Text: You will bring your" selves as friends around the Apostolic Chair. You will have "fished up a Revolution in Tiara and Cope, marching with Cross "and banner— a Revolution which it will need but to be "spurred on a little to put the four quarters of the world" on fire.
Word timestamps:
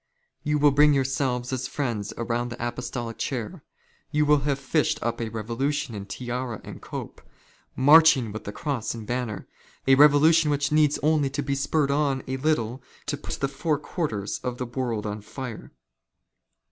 You 0.41 0.57
will 0.57 0.71
bring 0.71 0.95
your" 0.95 1.03
selves 1.23 1.53
as 1.53 1.67
friends 1.67 2.11
around 2.17 2.49
the 2.49 2.67
Apostolic 2.67 3.19
Chair. 3.19 3.63
You 4.09 4.25
will 4.25 4.39
have 4.49 4.57
"fished 4.57 4.97
up 5.03 5.21
a 5.21 5.29
Revolution 5.29 5.93
in 5.93 6.07
Tiara 6.07 6.59
and 6.63 6.81
Cope, 6.81 7.21
marching 7.75 8.31
with 8.31 8.51
Cross 8.51 8.95
"and 8.95 9.05
banner— 9.05 9.47
a 9.87 9.93
Revolution 9.93 10.49
which 10.49 10.71
it 10.71 10.99
will 11.03 11.19
need 11.19 11.27
but 11.27 11.33
to 11.33 11.43
be 11.43 11.53
"spurred 11.53 11.91
on 11.91 12.23
a 12.27 12.37
little 12.37 12.81
to 13.05 13.15
put 13.15 13.41
the 13.41 13.47
four 13.47 13.77
quarters 13.77 14.39
of 14.39 14.57
the 14.57 14.65
world" 14.65 15.05
on 15.05 15.21
fire. 15.21 15.71